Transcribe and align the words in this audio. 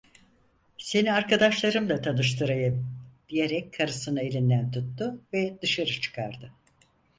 "Seni 0.77 1.11
arkadaşlarımla 1.13 2.01
tanıştırayım" 2.01 2.97
diyerek 3.29 3.73
karısını 3.73 4.21
elinden 4.21 4.71
tuttu 4.71 5.21
ve 5.33 5.57
dışarı 5.61 5.91
çıkardı. 6.01 6.53